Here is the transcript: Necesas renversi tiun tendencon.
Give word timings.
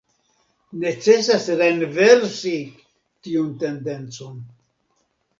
Necesas 0.83 1.43
renversi 1.59 2.53
tiun 3.27 3.51
tendencon. 3.65 4.41